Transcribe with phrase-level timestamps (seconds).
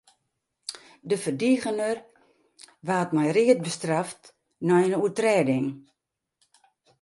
[1.09, 1.97] De ferdigener
[2.87, 4.23] waard mei read bestraft
[4.67, 5.67] nei in oertrêding.